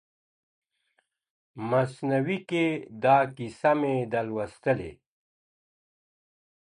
مثنوي 1.69 2.37
کي 2.49 2.65
دا 3.03 3.17
کیسه 3.35 3.71
مي 3.79 3.95
ده 4.11 4.21
لوستلې. 4.27 4.91